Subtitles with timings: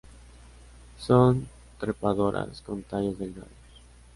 [0.97, 1.47] Son
[1.77, 3.51] trepadoras; con tallos delgados.